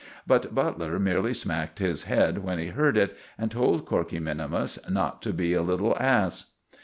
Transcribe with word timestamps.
But 0.25 0.55
Butler 0.55 0.97
merely 0.97 1.31
smacked 1.31 1.77
his 1.77 2.05
head 2.05 2.39
when 2.39 2.57
he 2.57 2.69
heard 2.69 2.97
it, 2.97 3.15
and 3.37 3.51
told 3.51 3.85
Corkey 3.85 4.19
minimus 4.19 4.79
not 4.89 5.21
to 5.21 5.31
be 5.31 5.53
a 5.53 5.61
little 5.61 5.95
ass. 5.99 6.53